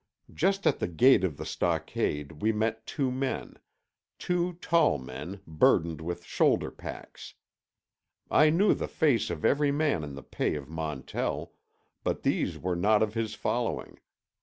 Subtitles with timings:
[0.33, 6.25] Just at the gate of the stockade we met two men—two tall men burdened with
[6.25, 7.35] shoulder packs.
[8.31, 11.53] I knew the face of every man in the pay of Montell,
[12.03, 13.99] but these were not of his following.